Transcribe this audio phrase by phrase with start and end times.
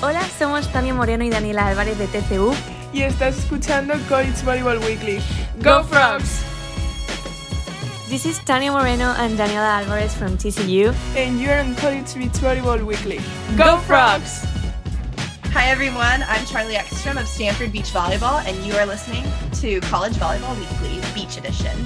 [0.00, 2.54] Hola, somos Tania Moreno y Daniela Álvarez de TCU.
[2.92, 5.18] Y estás escuchando College Volleyball Weekly.
[5.60, 6.44] ¡Go Frogs!
[8.08, 10.94] This is Tania Moreno and Daniela Alvarez from TCU.
[11.16, 13.18] And you're on College Beach Volleyball Weekly.
[13.56, 14.46] ¡Go Frogs!
[15.52, 19.24] Hi everyone, I'm Charlie Ekstrom of Stanford Beach Volleyball, and you are listening
[19.60, 21.76] to College Volleyball Weekly Beach Edition.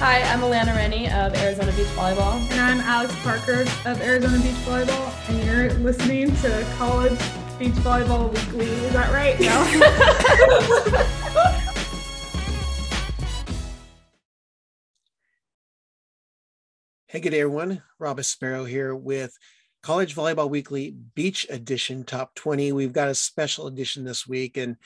[0.00, 2.40] Hi, I'm Alana Rennie of Arizona Beach Volleyball.
[2.52, 7.18] And I'm Alex Parker of Arizona Beach Volleyball, and you're listening to College
[7.58, 8.64] Beach Volleyball Weekly.
[8.64, 9.38] Is that right?
[9.38, 9.62] No.
[17.08, 17.82] hey, good day, everyone.
[17.98, 19.36] Rob Sparrow here with
[19.82, 22.72] College Volleyball Weekly Beach Edition Top 20.
[22.72, 24.78] We've got a special edition this week, and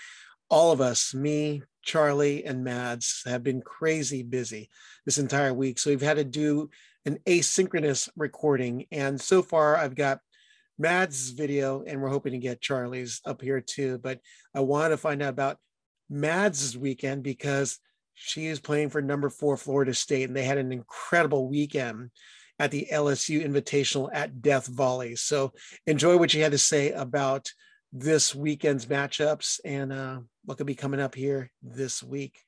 [0.50, 4.70] all of us, me, Charlie, and Mads, have been crazy busy
[5.04, 5.78] this entire week.
[5.78, 6.70] So we've had to do
[7.04, 8.86] an asynchronous recording.
[8.90, 10.20] And so far, I've got
[10.78, 13.98] Mads' video, and we're hoping to get Charlie's up here too.
[13.98, 14.20] But
[14.54, 15.58] I wanted to find out about
[16.10, 17.78] Mads' weekend because
[18.14, 22.10] she is playing for number four Florida State, and they had an incredible weekend
[22.58, 25.16] at the LSU Invitational at Death Volley.
[25.16, 25.52] So
[25.86, 27.50] enjoy what you had to say about
[27.96, 32.40] this weekend's matchups and uh, what could be coming up here this week.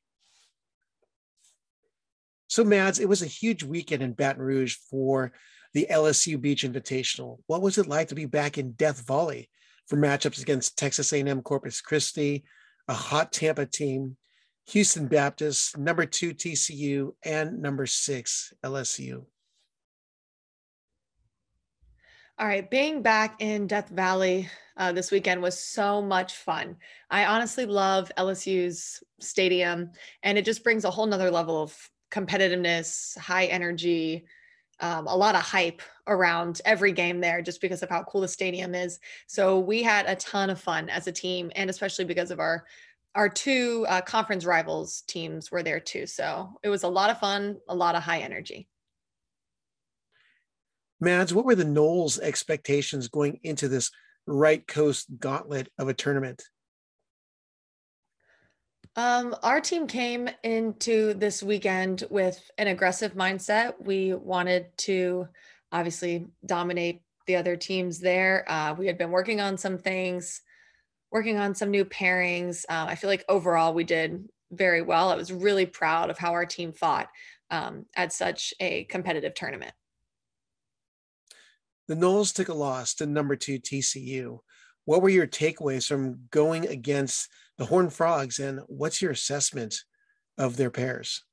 [2.48, 5.32] So, Mads, it was a huge weekend in Baton Rouge for
[5.72, 7.38] the LSU Beach Invitational.
[7.46, 9.48] What was it like to be back in Death Valley
[9.86, 12.44] for matchups against Texas A&M Corpus Christi,
[12.88, 14.16] a hot Tampa team,
[14.68, 19.26] Houston Baptist, number two TCU, and number six LSU?
[22.38, 26.76] All right, being back in Death Valley uh, this weekend was so much fun.
[27.08, 31.74] I honestly love LSU's stadium, and it just brings a whole nother level of
[32.10, 34.26] competitiveness, high energy,
[34.80, 38.28] um, a lot of hype around every game there just because of how cool the
[38.28, 39.00] stadium is.
[39.26, 42.66] So we had a ton of fun as a team, and especially because of our
[43.14, 46.04] our two uh, conference rivals teams were there too.
[46.04, 48.68] So it was a lot of fun, a lot of high energy.
[51.00, 53.90] Mads, what were the Noles' expectations going into this
[54.26, 56.42] right coast gauntlet of a tournament?
[58.96, 63.74] Um, our team came into this weekend with an aggressive mindset.
[63.78, 65.28] We wanted to
[65.70, 68.50] obviously dominate the other teams there.
[68.50, 70.40] Uh, we had been working on some things,
[71.10, 72.64] working on some new pairings.
[72.70, 75.10] Uh, I feel like overall we did very well.
[75.10, 77.08] I was really proud of how our team fought
[77.50, 79.72] um, at such a competitive tournament
[81.88, 84.38] the Noles took a loss to number two TCU.
[84.84, 89.82] What were your takeaways from going against the Horned Frogs, and what's your assessment
[90.38, 91.24] of their pairs?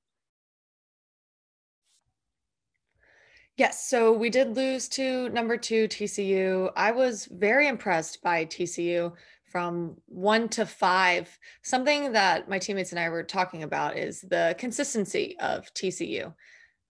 [3.56, 6.72] Yes, so we did lose to number two TCU.
[6.76, 9.14] I was very impressed by TCU
[9.52, 11.38] from one to five.
[11.62, 16.34] Something that my teammates and I were talking about is the consistency of TCU.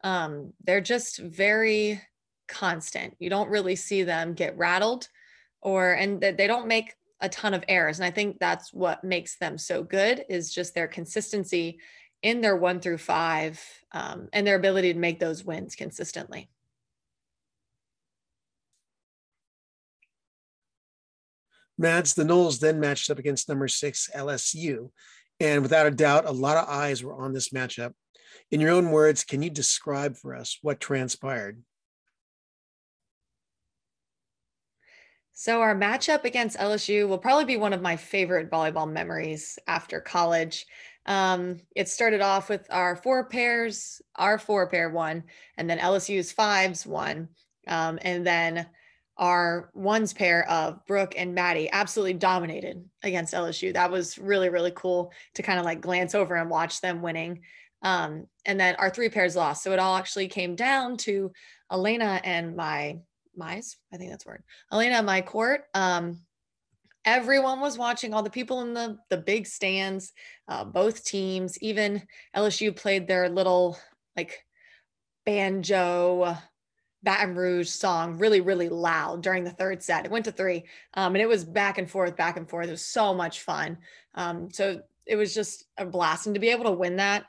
[0.06, 2.02] Um, they're just very
[2.48, 3.16] constant.
[3.20, 5.08] You don't really see them get rattled
[5.62, 8.00] or and they don't make a ton of errors.
[8.00, 11.80] And I think that's what makes them so good is just their consistency
[12.22, 13.62] in their one through five
[13.94, 16.50] um, and their ability to make those wins consistently.
[21.78, 24.92] Mads, the Noles then matched up against number six LSU.
[25.40, 27.94] And without a doubt, a lot of eyes were on this matchup.
[28.52, 31.62] In your own words, can you describe for us what transpired?
[35.34, 40.00] So, our matchup against LSU will probably be one of my favorite volleyball memories after
[40.00, 40.68] college.
[41.08, 45.24] Um, it started off with our four pairs, our four pair won,
[45.58, 47.30] and then LSU's fives won.
[47.68, 48.68] Um, and then
[49.18, 53.74] our ones pair of Brooke and Maddie absolutely dominated against LSU.
[53.74, 57.42] That was really, really cool to kind of like glance over and watch them winning.
[57.82, 59.64] Um, and then our three pairs lost.
[59.64, 61.32] So it all actually came down to
[61.72, 63.00] Elena and my
[63.38, 64.44] Mize, I think that's word.
[64.72, 65.64] Elena, my court.
[65.74, 66.20] Um,
[67.06, 68.14] everyone was watching.
[68.14, 70.14] All the people in the the big stands,
[70.48, 71.58] uh, both teams.
[71.62, 72.04] Even
[72.36, 73.78] LSU played their little
[74.16, 74.46] like
[75.26, 76.38] banjo
[77.04, 80.06] Baton Rouge song really, really loud during the third set.
[80.06, 80.64] It went to three,
[80.94, 82.68] um, and it was back and forth, back and forth.
[82.68, 83.78] It was so much fun.
[84.16, 87.26] Um, so it was just a blast, and to be able to win that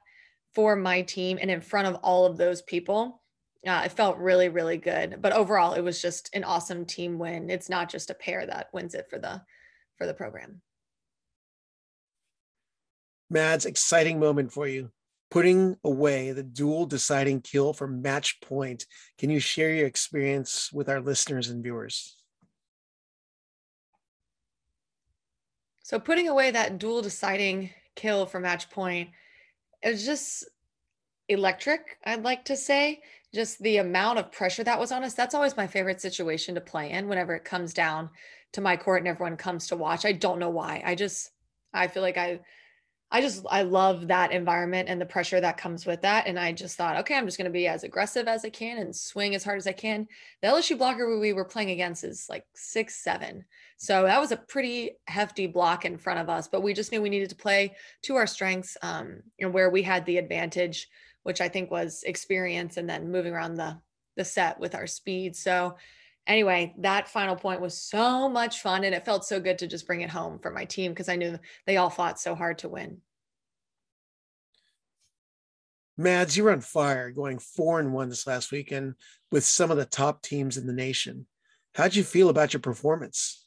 [0.54, 3.20] for my team and in front of all of those people
[3.66, 5.18] uh, it felt really, really good.
[5.20, 7.50] But overall, it was just an awesome team win.
[7.50, 9.42] It's not just a pair that wins it for the
[9.96, 10.60] for the program.
[13.30, 14.90] Mads, exciting moment for you.
[15.30, 18.86] Putting away the dual deciding kill for match point.
[19.18, 22.16] Can you share your experience with our listeners and viewers?
[25.82, 29.10] So putting away that dual deciding kill for match point,
[29.82, 30.48] it was just
[31.28, 33.02] electric, I'd like to say.
[33.34, 35.14] Just the amount of pressure that was on us.
[35.14, 38.10] That's always my favorite situation to play in whenever it comes down
[38.52, 40.04] to my court and everyone comes to watch.
[40.04, 40.82] I don't know why.
[40.84, 41.30] I just
[41.72, 42.40] I feel like I
[43.10, 46.26] I just I love that environment and the pressure that comes with that.
[46.26, 48.78] And I just thought, okay, I'm just going to be as aggressive as I can
[48.78, 50.08] and swing as hard as I can.
[50.42, 53.44] The LSU blocker we were playing against is like six seven,
[53.76, 56.48] so that was a pretty hefty block in front of us.
[56.48, 59.82] But we just knew we needed to play to our strengths, um, and where we
[59.82, 60.88] had the advantage,
[61.24, 63.78] which I think was experience, and then moving around the
[64.16, 65.36] the set with our speed.
[65.36, 65.76] So
[66.26, 69.86] anyway, that final point was so much fun and it felt so good to just
[69.86, 72.68] bring it home for my team because I knew they all fought so hard to
[72.68, 72.98] win.
[75.96, 78.94] Mads, you were on fire going four and one this last weekend
[79.30, 81.26] with some of the top teams in the nation.
[81.74, 83.46] How'd you feel about your performance?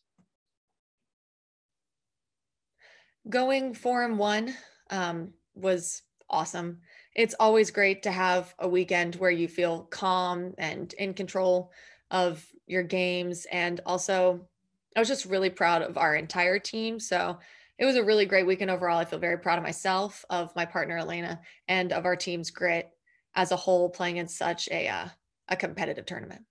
[3.27, 4.53] Going four and one
[4.89, 6.79] um, was awesome.
[7.15, 11.71] It's always great to have a weekend where you feel calm and in control
[12.11, 13.47] of your games.
[13.51, 14.47] And also,
[14.95, 16.99] I was just really proud of our entire team.
[16.99, 17.37] So
[17.77, 18.97] it was a really great weekend overall.
[18.97, 22.89] I feel very proud of myself, of my partner Elena, and of our team's grit
[23.35, 25.07] as a whole, playing in such a uh,
[25.47, 26.41] a competitive tournament.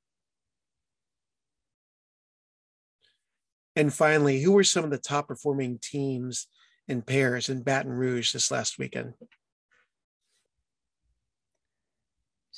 [3.75, 6.47] And finally, who were some of the top performing teams
[6.89, 9.15] and pairs in Baton Rouge this last weekend?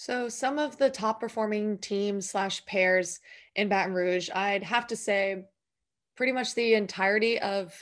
[0.00, 3.18] So some of the top performing teams slash pairs
[3.56, 5.46] in Baton Rouge, I'd have to say
[6.16, 7.74] pretty much the entirety of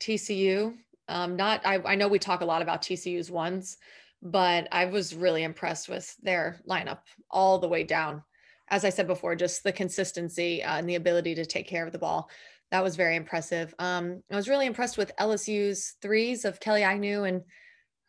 [0.00, 0.74] TCU.
[1.08, 3.76] Um, not I, I know we talk a lot about TCU's ones,
[4.22, 7.00] but I was really impressed with their lineup
[7.30, 8.22] all the way down.
[8.68, 11.92] As I said before, just the consistency uh, and the ability to take care of
[11.92, 12.30] the ball.
[12.70, 13.74] That was very impressive.
[13.78, 17.42] Um, I was really impressed with LSU's threes of Kelly Agnew and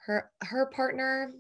[0.06, 1.34] her her partner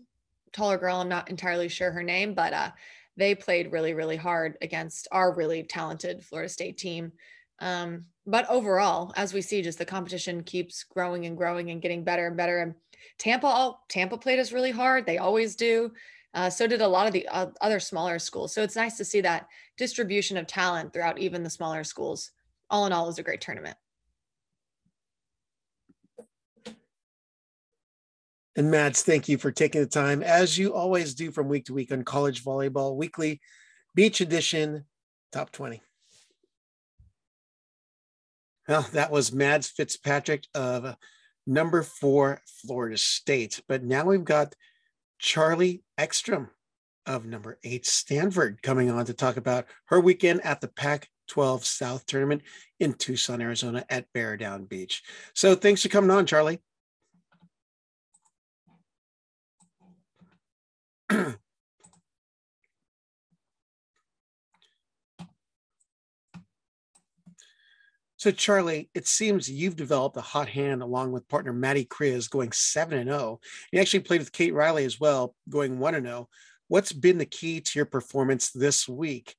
[0.53, 0.97] taller girl.
[0.97, 2.71] I'm not entirely sure her name, but uh,
[3.17, 7.11] they played really, really hard against our really talented Florida State team.
[7.59, 12.03] Um, but overall, as we see, just the competition keeps growing and growing and getting
[12.03, 12.59] better and better.
[12.59, 12.75] And
[13.17, 15.05] Tampa, Tampa played us really hard.
[15.05, 15.91] They always do.
[16.33, 18.53] Uh, so did a lot of the uh, other smaller schools.
[18.53, 19.47] So it's nice to see that
[19.77, 22.31] distribution of talent throughout even the smaller schools.
[22.69, 23.75] All in all, was a great tournament.
[28.55, 31.73] And Mads, thank you for taking the time, as you always do from week to
[31.73, 33.39] week on College Volleyball Weekly,
[33.95, 34.85] Beach Edition,
[35.31, 35.81] Top 20.
[38.67, 40.95] Well, that was Mads Fitzpatrick of
[41.47, 43.61] number four Florida State.
[43.67, 44.55] But now we've got
[45.19, 46.49] Charlie Ekstrom
[47.05, 51.65] of number eight Stanford coming on to talk about her weekend at the Pac 12
[51.65, 52.43] South tournament
[52.79, 55.01] in Tucson, Arizona at Bear Down Beach.
[55.33, 56.59] So thanks for coming on, Charlie.
[68.19, 72.51] So, Charlie, it seems you've developed a hot hand along with partner Maddie Kriz going
[72.51, 73.39] 7 and 0.
[73.71, 76.27] You actually played with Kate Riley as well, going 1 and 0.
[76.67, 79.35] What's been the key to your performance this week?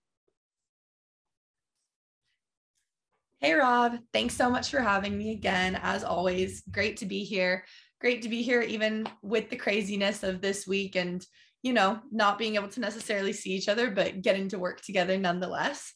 [3.41, 3.99] Hey, Rob.
[4.15, 5.79] Thanks so much for having me again.
[5.83, 7.67] As always, great to be here.
[8.01, 11.27] Great to be here, even with the craziness of this week and,
[11.63, 15.19] you know, not being able to necessarily see each other, but getting to work together
[15.19, 15.93] nonetheless.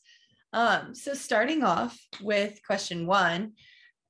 [0.53, 3.53] Um, so starting off with question one,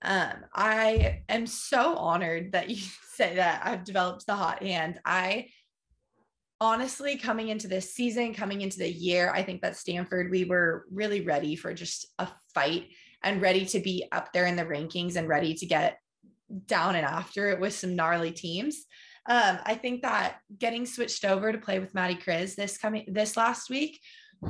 [0.02, 2.76] um, I am so honored that you
[3.14, 5.00] say that I've developed the hot hand.
[5.04, 5.48] I
[6.60, 10.86] honestly, coming into this season, coming into the year, I think that Stanford, we were
[10.90, 12.88] really ready for just a fight
[13.22, 15.98] and ready to be up there in the rankings and ready to get
[16.66, 18.84] down and after it with some gnarly teams.
[19.26, 23.36] Um, I think that getting switched over to play with Maddie Kriz this coming this
[23.36, 24.00] last week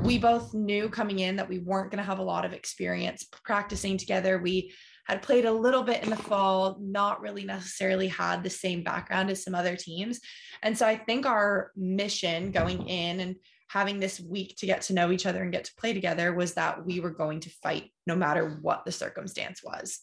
[0.03, 3.25] we both knew coming in that we weren't going to have a lot of experience
[3.45, 4.39] practicing together.
[4.39, 4.73] We
[5.07, 9.31] had played a little bit in the fall, not really necessarily had the same background
[9.31, 10.21] as some other teams.
[10.63, 13.37] And so I think our mission going in and
[13.69, 16.55] having this week to get to know each other and get to play together was
[16.55, 20.01] that we were going to fight no matter what the circumstance was.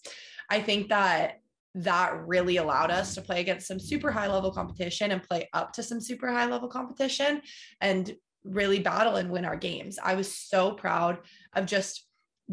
[0.50, 1.41] I think that
[1.76, 5.72] that really allowed us to play against some super high level competition and play up
[5.74, 7.42] to some super high level competition
[7.80, 8.14] and
[8.44, 9.98] really battle and win our games.
[10.02, 11.20] I was so proud
[11.54, 12.06] of just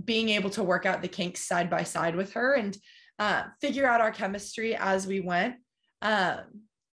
[0.05, 2.77] being able to work out the kinks side by side with her and
[3.19, 5.57] uh, figure out our chemistry as we went.
[6.03, 6.41] Um,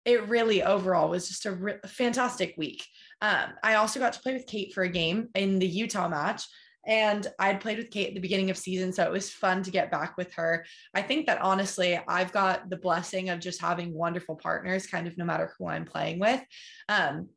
[0.05, 2.85] it really overall was just a re- fantastic week.
[3.21, 6.43] Um, I also got to play with Kate for a game in the Utah match.
[6.85, 9.71] And I'd played with Kate at the beginning of season, so it was fun to
[9.71, 10.65] get back with her.
[10.93, 15.17] I think that honestly, I've got the blessing of just having wonderful partners, kind of
[15.17, 16.41] no matter who I'm playing with.
[16.89, 17.29] Um,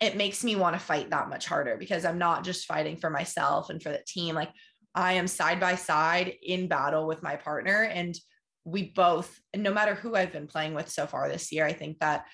[0.00, 3.08] it makes me want to fight that much harder because I'm not just fighting for
[3.08, 4.34] myself and for the team.
[4.34, 4.50] Like
[4.94, 8.14] I am side by side in battle with my partner, and
[8.64, 11.98] we both, no matter who I've been playing with so far this year, I think
[12.00, 12.26] that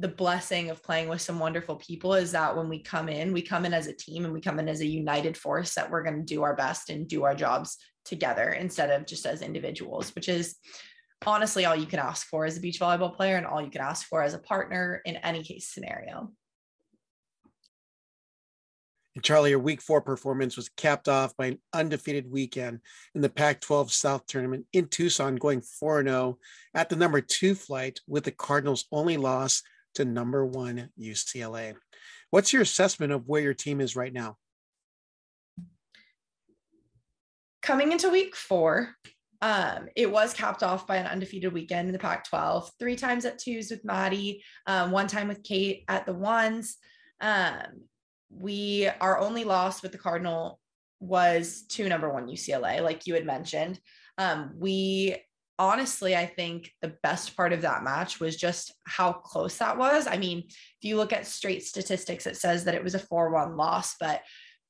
[0.00, 3.42] the blessing of playing with some wonderful people is that when we come in, we
[3.42, 6.02] come in as a team and we come in as a united force that we're
[6.02, 7.76] going to do our best and do our jobs
[8.06, 10.56] together instead of just as individuals, which is
[11.26, 13.82] honestly all you can ask for as a beach volleyball player and all you can
[13.82, 16.32] ask for as a partner in any case scenario.
[19.14, 22.80] And Charlie, your week four performance was capped off by an undefeated weekend
[23.14, 26.38] in the Pac 12 South tournament in Tucson, going 4 0
[26.72, 29.62] at the number two flight with the Cardinals' only loss
[29.94, 31.74] to number one UCLA.
[32.30, 34.36] What's your assessment of where your team is right now?
[37.62, 38.94] Coming into week four,
[39.42, 43.24] um, it was capped off by an undefeated weekend in the Pac 12, three times
[43.24, 46.76] at twos with Maddie, um, one time with Kate at the ones.
[47.20, 47.82] Um,
[48.30, 50.60] we, our only loss with the Cardinal
[51.00, 53.80] was to number one UCLA, like you had mentioned.
[54.18, 55.16] Um, we
[55.60, 60.06] honestly, I think the best part of that match was just how close that was.
[60.06, 63.30] I mean, if you look at straight statistics, it says that it was a 4
[63.30, 64.22] 1 loss, but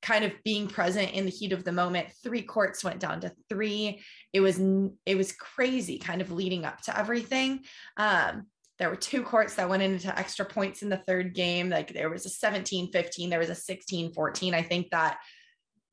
[0.02, 3.32] kind of being present in the heat of the moment three courts went down to
[3.48, 4.02] three.
[4.32, 4.58] It was
[5.06, 7.60] it was crazy kind of leading up to everything.
[7.96, 8.46] Um
[8.78, 11.68] there were two courts that went into extra points in the third game.
[11.68, 15.18] Like there was a 17 15 there was a 16 14 i think that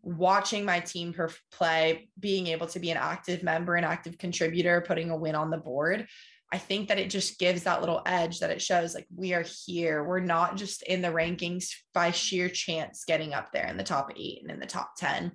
[0.02, 1.14] watching my team
[1.52, 5.50] play, being able to be an active member, an active contributor, putting a win on
[5.50, 6.08] the board.
[6.52, 9.44] I think that it just gives that little edge that it shows like we are
[9.66, 10.04] here.
[10.04, 14.14] We're not just in the rankings by sheer chance getting up there in the top
[14.16, 15.34] eight and in the top 10.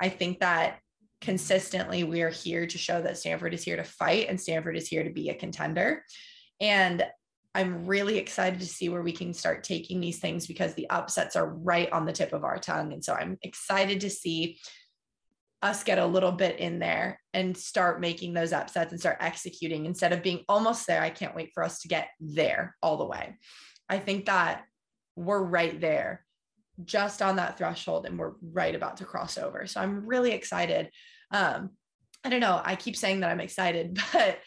[0.00, 0.80] I think that
[1.22, 4.88] consistently we are here to show that Stanford is here to fight and Stanford is
[4.88, 6.04] here to be a contender.
[6.60, 7.04] And
[7.54, 11.34] I'm really excited to see where we can start taking these things because the upsets
[11.34, 12.92] are right on the tip of our tongue.
[12.92, 14.58] And so I'm excited to see
[15.62, 19.84] us get a little bit in there and start making those upsets and start executing
[19.84, 21.02] instead of being almost there.
[21.02, 23.36] I can't wait for us to get there all the way.
[23.88, 24.64] I think that
[25.16, 26.24] we're right there,
[26.84, 29.66] just on that threshold, and we're right about to cross over.
[29.66, 30.90] So I'm really excited.
[31.30, 31.70] Um,
[32.24, 32.60] I don't know.
[32.64, 34.38] I keep saying that I'm excited, but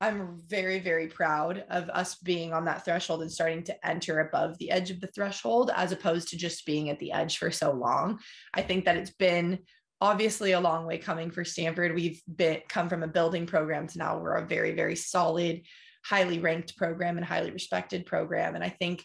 [0.00, 4.58] I'm very, very proud of us being on that threshold and starting to enter above
[4.58, 7.72] the edge of the threshold as opposed to just being at the edge for so
[7.72, 8.18] long.
[8.52, 9.60] I think that it's been
[10.00, 11.94] obviously a long way coming for Stanford.
[11.94, 15.62] We've been come from a building program to now we're a very, very solid,
[16.04, 18.54] highly ranked program and highly respected program.
[18.54, 19.04] And I think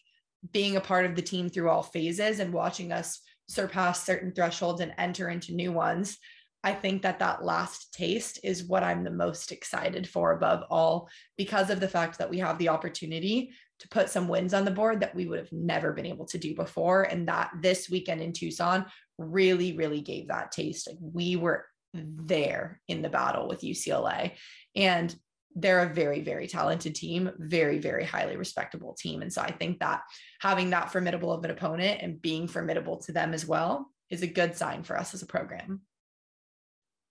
[0.51, 4.81] being a part of the team through all phases and watching us surpass certain thresholds
[4.81, 6.17] and enter into new ones
[6.63, 11.07] I think that that last taste is what I'm the most excited for above all
[11.37, 14.71] because of the fact that we have the opportunity to put some wins on the
[14.71, 17.03] board that we would have never been able to do before.
[17.03, 18.85] And that this weekend in Tucson
[19.17, 20.87] really, really gave that taste.
[20.87, 24.33] Like we were there in the battle with UCLA.
[24.75, 25.15] And
[25.55, 29.21] they're a very, very talented team, very, very highly respectable team.
[29.21, 30.01] And so I think that
[30.41, 34.27] having that formidable of an opponent and being formidable to them as well is a
[34.27, 35.81] good sign for us as a program.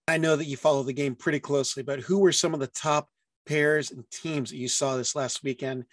[0.08, 2.66] I know that you follow the game pretty closely, but who were some of the
[2.66, 3.10] top
[3.44, 5.84] pairs and teams that you saw this last weekend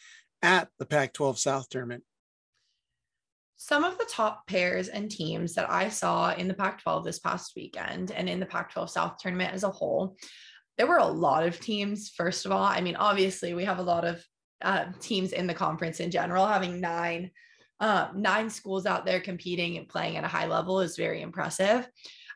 [0.42, 2.02] at the Pac 12 South tournament?
[3.58, 7.20] Some of the top pairs and teams that I saw in the Pac 12 this
[7.20, 10.16] past weekend and in the Pac 12 South tournament as a whole,
[10.78, 12.10] there were a lot of teams.
[12.16, 14.24] First of all, I mean, obviously, we have a lot of
[14.62, 17.32] uh, teams in the conference in general, having nine.
[17.82, 21.86] Uh, nine schools out there competing and playing at a high level is very impressive.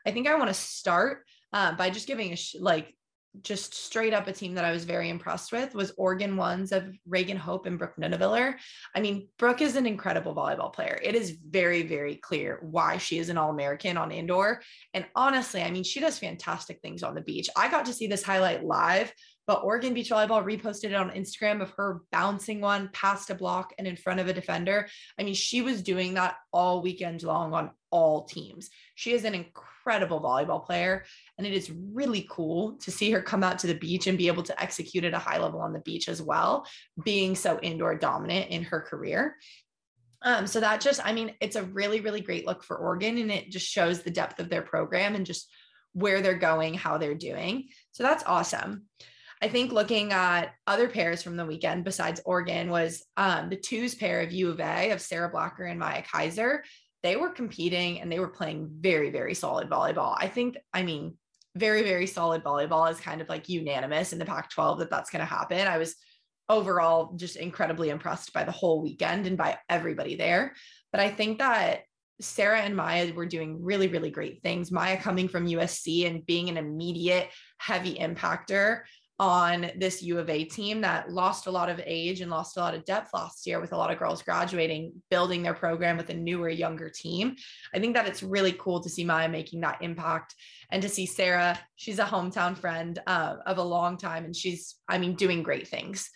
[0.06, 2.94] I think I want to start uh, by just giving a sh- like
[3.42, 6.92] just straight up a team that I was very impressed with was Oregon ones of
[7.06, 8.56] Reagan Hope and Brooke Nuneviller.
[8.94, 10.98] I mean, Brooke is an incredible volleyball player.
[11.02, 14.62] It is very, very clear why she is an All American on indoor.
[14.94, 17.48] And honestly, I mean, she does fantastic things on the beach.
[17.56, 19.12] I got to see this highlight live,
[19.46, 23.72] but Oregon Beach Volleyball reposted it on Instagram of her bouncing one past a block
[23.78, 24.88] and in front of a defender.
[25.18, 28.70] I mean, she was doing that all weekend long on all teams.
[28.96, 31.04] She is an incredible volleyball player,
[31.38, 34.28] and it is really cool to see her come out to the beach and be
[34.28, 36.66] able to execute at a high level on the beach as well,
[37.04, 39.36] being so indoor dominant in her career.
[40.22, 43.30] Um, so that just, I mean, it's a really, really great look for Oregon, and
[43.30, 45.50] it just shows the depth of their program and just
[45.92, 47.68] where they're going, how they're doing.
[47.92, 48.84] So that's awesome.
[49.42, 53.94] I think looking at other pairs from the weekend besides Oregon was um, the twos
[53.94, 56.62] pair of U of A of Sarah Blocker and Maya Kaiser
[57.02, 60.14] they were competing and they were playing very, very solid volleyball.
[60.18, 61.16] I think, I mean,
[61.56, 65.10] very, very solid volleyball is kind of like unanimous in the Pac 12 that that's
[65.10, 65.66] going to happen.
[65.66, 65.96] I was
[66.48, 70.54] overall just incredibly impressed by the whole weekend and by everybody there.
[70.92, 71.82] But I think that
[72.20, 74.70] Sarah and Maya were doing really, really great things.
[74.70, 78.82] Maya coming from USC and being an immediate heavy impactor
[79.20, 82.60] on this U of A team that lost a lot of age and lost a
[82.60, 86.08] lot of depth last year with a lot of girls graduating, building their program with
[86.08, 87.36] a newer, younger team.
[87.74, 90.34] I think that it's really cool to see Maya making that impact
[90.70, 91.60] and to see Sarah.
[91.76, 95.68] She's a hometown friend uh, of a long time and she's, I mean, doing great
[95.68, 96.08] things.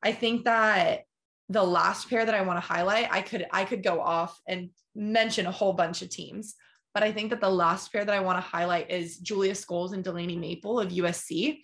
[0.00, 1.00] I think that
[1.48, 4.70] the last pair that I want to highlight, I could I could go off and
[4.94, 6.54] mention a whole bunch of teams,
[6.94, 9.92] but I think that the last pair that I want to highlight is Julia Scoles
[9.92, 11.58] and Delaney Maple of USC.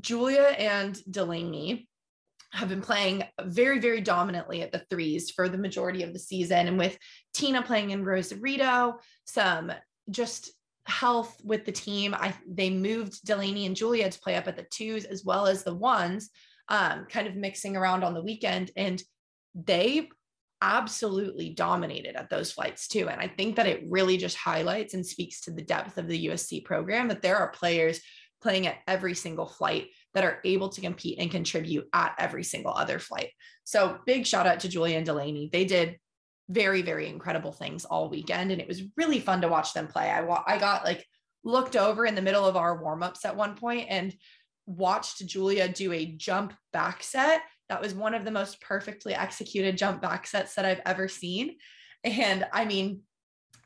[0.00, 1.88] Julia and Delaney
[2.52, 6.66] have been playing very, very dominantly at the threes for the majority of the season.
[6.66, 6.96] And with
[7.34, 9.72] Tina playing in Rosarito, some
[10.10, 10.50] just
[10.86, 14.66] health with the team, I they moved Delaney and Julia to play up at the
[14.70, 16.30] twos as well as the ones,
[16.68, 18.70] um, kind of mixing around on the weekend.
[18.76, 19.02] And
[19.54, 20.08] they
[20.60, 23.08] absolutely dominated at those flights too.
[23.08, 26.26] And I think that it really just highlights and speaks to the depth of the
[26.26, 28.00] USC program that there are players
[28.40, 32.72] playing at every single flight that are able to compete and contribute at every single
[32.72, 33.30] other flight.
[33.64, 35.50] So big shout out to Julia and Delaney.
[35.52, 35.98] They did
[36.48, 38.50] very, very incredible things all weekend.
[38.50, 40.10] And it was really fun to watch them play.
[40.10, 41.04] I, I got like
[41.44, 44.14] looked over in the middle of our warm-ups at one point and
[44.66, 47.42] watched Julia do a jump back set.
[47.68, 51.56] That was one of the most perfectly executed jump back sets that I've ever seen.
[52.04, 53.02] And I mean,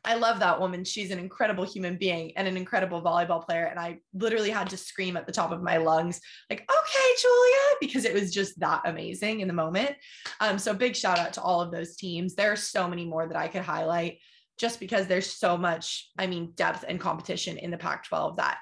[0.04, 0.84] I love that woman.
[0.84, 3.66] She's an incredible human being and an incredible volleyball player.
[3.66, 7.76] And I literally had to scream at the top of my lungs, like, okay, Julia,
[7.80, 9.92] because it was just that amazing in the moment.
[10.40, 12.34] Um, so big shout out to all of those teams.
[12.34, 14.18] There are so many more that I could highlight
[14.58, 18.58] just because there's so much, I mean, depth and competition in the Pac 12 that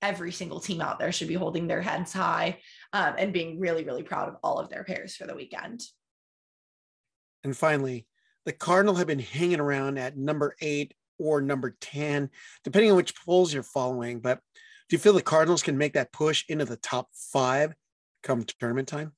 [0.00, 2.58] every single team out there should be holding their heads high
[2.92, 5.82] um, and being really, really proud of all of their pairs for the weekend.
[7.42, 8.06] And finally,
[8.44, 12.30] the Cardinal have been hanging around at number eight or number 10,
[12.62, 14.20] depending on which polls you're following.
[14.20, 14.40] But
[14.88, 17.74] do you feel the Cardinals can make that push into the top five
[18.22, 19.12] come tournament time?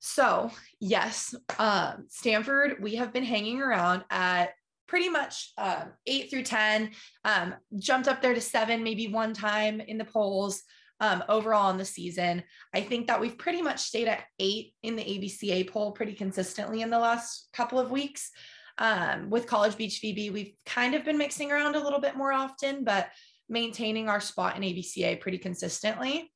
[0.00, 4.54] So, yes, um, Stanford, we have been hanging around at
[4.88, 6.90] pretty much um, eight through 10,
[7.24, 10.62] um, jumped up there to seven, maybe one time in the polls
[11.00, 12.42] um, overall in the season.
[12.74, 16.82] I think that we've pretty much stayed at eight in the AVCA poll pretty consistently
[16.82, 18.30] in the last couple of weeks.
[18.78, 22.32] Um, with College Beach VB, we've kind of been mixing around a little bit more
[22.32, 23.08] often, but
[23.48, 26.30] maintaining our spot in AVCA pretty consistently.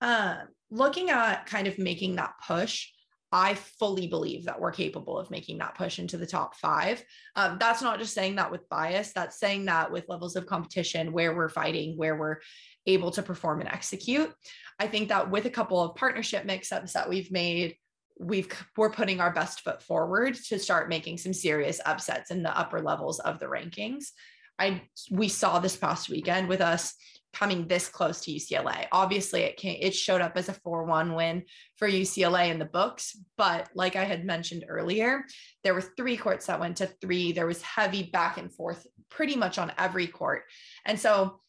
[0.00, 0.38] Um,
[0.70, 2.88] looking at kind of making that push,
[3.32, 7.02] I fully believe that we're capable of making that push into the top five.
[7.34, 11.12] Um, that's not just saying that with bias, that's saying that with levels of competition
[11.12, 12.38] where we're fighting, where we're
[12.86, 14.32] able to perform and execute.
[14.78, 17.76] I think that with a couple of partnership mix-ups that we've made,
[18.18, 22.56] we've we're putting our best foot forward to start making some serious upsets in the
[22.56, 24.06] upper levels of the rankings.
[24.58, 26.94] I we saw this past weekend with us
[27.38, 28.86] coming this close to UCLA.
[28.92, 31.44] Obviously, it came, it showed up as a 4-1 win
[31.76, 35.24] for UCLA in the books, but like I had mentioned earlier,
[35.62, 37.32] there were three courts that went to 3.
[37.32, 40.44] There was heavy back and forth pretty much on every court.
[40.86, 41.40] And so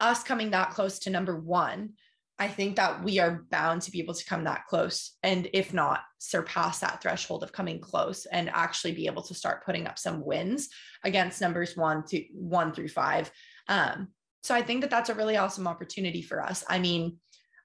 [0.00, 1.94] us coming that close to number 1,
[2.38, 5.72] I think that we are bound to be able to come that close and if
[5.72, 9.98] not surpass that threshold of coming close and actually be able to start putting up
[9.98, 10.68] some wins
[11.02, 13.30] against numbers 1 to 1 through 5.
[13.68, 14.08] Um,
[14.46, 16.62] so I think that that's a really awesome opportunity for us.
[16.68, 17.16] I mean,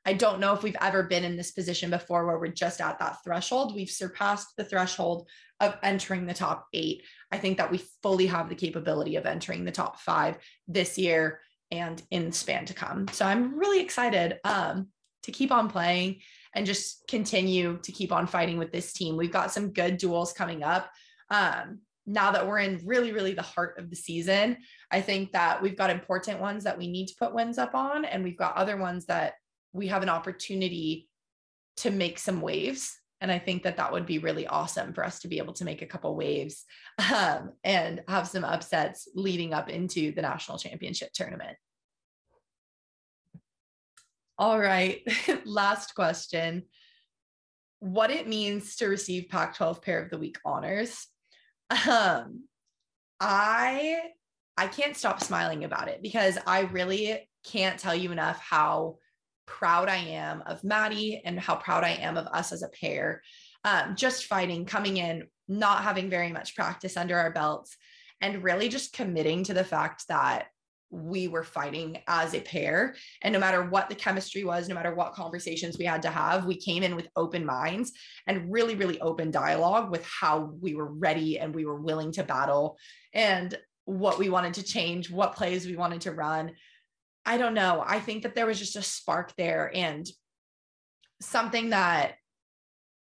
[0.04, 2.98] I don't know if we've ever been in this position before where we're just at
[2.98, 3.76] that threshold.
[3.76, 7.04] We've surpassed the threshold of entering the top eight.
[7.32, 11.42] I think that we fully have the capability of entering the top five this year
[11.70, 13.08] and in span to come.
[13.10, 14.88] So I'm really excited um,
[15.22, 16.22] to keep on playing
[16.56, 19.18] and just continue to keep on fighting with this team.
[19.18, 20.90] We've got some good duels coming up.
[21.30, 24.58] Um, now that we're in really, really the heart of the season,
[24.90, 28.06] I think that we've got important ones that we need to put wins up on,
[28.06, 29.34] and we've got other ones that
[29.74, 31.08] we have an opportunity
[31.78, 32.98] to make some waves.
[33.22, 35.66] And I think that that would be really awesome for us to be able to
[35.66, 36.66] make a couple waves
[37.14, 41.56] um, and have some upsets leading up into the national championship tournament.
[44.40, 45.02] All right,
[45.46, 46.64] last question.
[47.80, 51.08] What it means to receive Pac 12 Pair of the Week honors.
[51.72, 52.44] Um,
[53.20, 54.00] I
[54.58, 58.98] I can't stop smiling about it because I really can't tell you enough how
[59.46, 63.22] proud I am of Maddie and how proud I am of us as a pair.
[63.64, 67.78] Um, just fighting, coming in, not having very much practice under our belts,
[68.20, 70.48] and really just committing to the fact that
[70.92, 72.96] we were fighting as a pair.
[73.22, 76.46] And no matter what the chemistry was, no matter what conversations we had to have,
[76.46, 77.94] we came in with open minds
[78.28, 82.24] and really, really open dialogue with how we were ready and we were willing to
[82.24, 82.78] battle
[83.14, 86.52] and what we wanted to change, what plays we wanted to run.
[87.26, 87.84] I don't know.
[87.86, 90.08] I think that there was just a spark there and
[91.22, 92.16] something that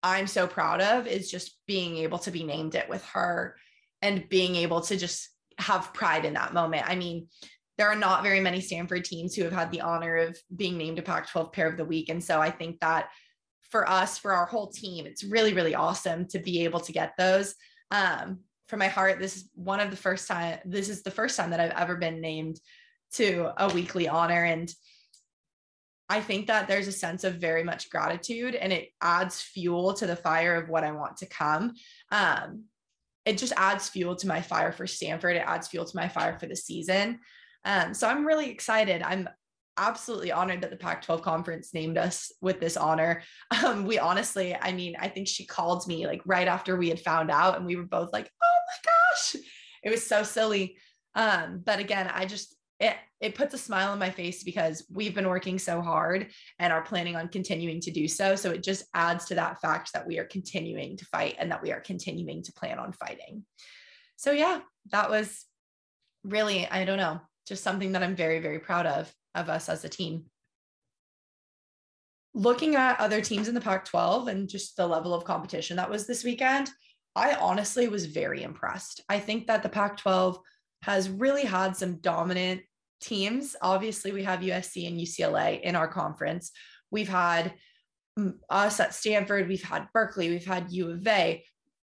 [0.03, 3.57] I'm so proud of is just being able to be named it with her
[4.03, 6.89] and being able to just have pride in that moment.
[6.89, 7.29] I mean,
[7.79, 10.99] there are not very many Stanford teams who have had the honor of being named
[10.99, 12.09] a Pac 12 pair of the week.
[12.09, 13.09] And so I think that
[13.71, 17.13] for us, for our whole team, it's really, really awesome to be able to get
[17.17, 17.55] those.
[17.93, 21.37] Um, for my heart, this is one of the first time, this is the first
[21.37, 22.61] time that I've ever been named
[23.13, 24.45] to a weekly honor.
[24.45, 24.71] And
[26.09, 30.07] I think that there's a sense of very much gratitude and it adds fuel to
[30.07, 31.75] the fire of what I want to come.
[32.11, 32.65] Um,
[33.25, 35.37] it just adds fuel to my fire for Stanford.
[35.37, 37.21] It adds fuel to my fire for the season.
[37.65, 39.03] Um, so I'm really excited.
[39.03, 39.29] I'm
[39.79, 43.23] absolutely honored that the Pac 12 conference named us with this honor.
[43.65, 47.01] Um, we honestly, I mean, I think she called me like right after we had
[47.01, 49.43] found out, and we were both like, oh my gosh,
[49.83, 50.77] it was so silly.
[51.15, 55.15] Um, but again, I just, it, it puts a smile on my face because we've
[55.15, 58.37] been working so hard and are planning on continuing to do so.
[58.37, 61.63] So it just adds to that fact that we are continuing to fight and that
[61.63, 63.45] we are continuing to plan on fighting.
[64.17, 64.61] So, yeah,
[64.93, 65.45] that was
[66.23, 69.85] really, I don't know, just something that I'm very, very proud of, of us as
[69.85, 70.27] a team.
[72.35, 75.91] Looking at other teams in the Pac 12 and just the level of competition that
[75.91, 76.71] was this weekend,
[77.17, 79.03] I honestly was very impressed.
[79.09, 80.39] I think that the Pac 12
[80.83, 82.61] has really had some dominant
[83.01, 83.57] teams.
[83.63, 86.53] Obviously, we have USC and UCLA in our conference.
[86.91, 87.55] We've had
[88.19, 91.43] mm, us at Stanford, we've had Berkeley, we've had U of A,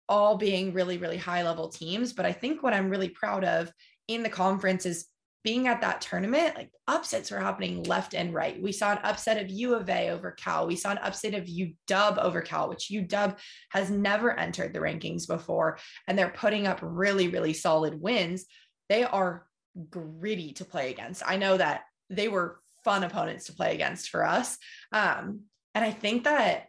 [0.09, 2.13] all being really, really high level teams.
[2.13, 3.71] But I think what I'm really proud of
[4.07, 5.07] in the conference is
[5.43, 8.61] being at that tournament, like upsets were happening left and right.
[8.61, 10.65] We saw an upset of U of A over Cal.
[10.67, 13.37] We saw an upset of UW over Cal, which UW
[13.71, 15.77] has never entered the rankings before.
[16.07, 18.45] And they're putting up really, really solid wins.
[18.87, 19.45] They are
[19.89, 21.23] gritty to play against.
[21.25, 24.57] I know that they were fun opponents to play against for us.
[24.91, 25.41] Um,
[25.75, 26.67] and I think that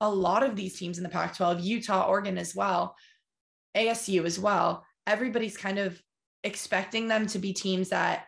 [0.00, 2.96] a lot of these teams in the Pac 12, Utah, Oregon as well,
[3.76, 6.00] ASU as well, everybody's kind of
[6.46, 8.24] expecting them to be teams that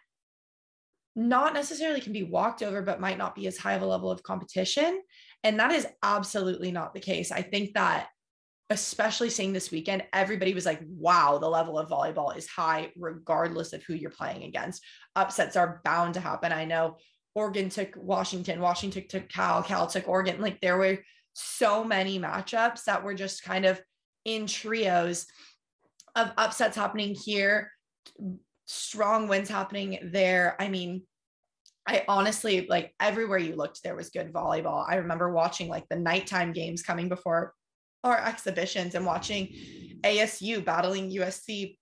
[1.14, 4.10] not necessarily can be walked over, but might not be as high of a level
[4.10, 5.00] of competition.
[5.44, 7.32] And that is absolutely not the case.
[7.32, 8.08] I think that,
[8.70, 13.72] especially seeing this weekend, everybody was like, wow, the level of volleyball is high, regardless
[13.72, 14.84] of who you're playing against.
[15.16, 16.52] Upsets are bound to happen.
[16.52, 16.98] I know
[17.34, 20.40] Oregon took Washington, Washington took Cal, Cal took Oregon.
[20.40, 20.98] Like there were
[21.34, 23.80] so many matchups that were just kind of
[24.24, 25.26] in trios
[26.14, 27.70] of upsets happening here
[28.66, 30.56] strong winds happening there.
[30.60, 31.02] I mean,
[31.86, 34.84] I honestly like everywhere you looked, there was good volleyball.
[34.86, 37.54] I remember watching like the nighttime games coming before
[38.04, 39.48] our exhibitions and watching
[40.04, 41.76] ASU battling USC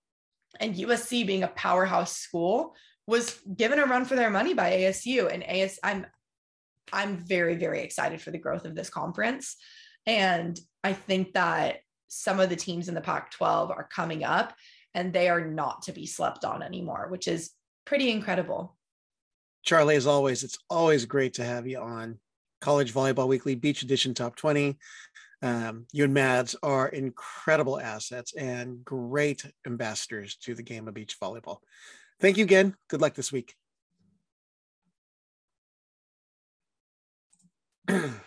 [0.59, 2.73] and USC being a powerhouse school
[3.05, 6.05] was given a run for their money by ASU and AS I'm
[6.93, 9.57] I'm very very excited for the growth of this conference
[10.05, 14.53] and I think that some of the teams in the Pac-12 are coming up
[14.97, 17.51] and they are not to be slept on anymore, which is
[17.85, 18.75] pretty incredible.
[19.61, 22.17] Charlie, as always, it's always great to have you on
[22.61, 24.75] College Volleyball Weekly Beach Edition Top 20.
[25.43, 31.15] Um, you and Mads are incredible assets and great ambassadors to the game of beach
[31.21, 31.57] volleyball.
[32.19, 32.75] Thank you again.
[32.89, 33.53] Good luck this week.